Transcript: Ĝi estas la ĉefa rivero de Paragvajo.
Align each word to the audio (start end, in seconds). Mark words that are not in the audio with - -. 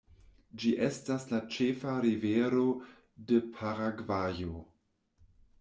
Ĝi 0.61 0.71
estas 0.85 1.25
la 1.33 1.41
ĉefa 1.57 1.93
rivero 2.07 2.65
de 3.33 3.39
Paragvajo. 3.59 4.59